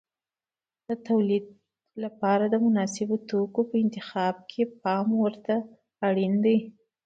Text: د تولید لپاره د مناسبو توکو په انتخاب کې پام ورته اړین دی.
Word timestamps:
د 0.87 0.89
تولید 1.07 1.45
لپاره 2.03 2.45
د 2.49 2.55
مناسبو 2.65 3.15
توکو 3.29 3.61
په 3.69 3.75
انتخاب 3.83 4.35
کې 4.49 4.63
پام 4.83 5.07
ورته 5.23 5.55
اړین 6.07 6.33
دی. 6.45 6.57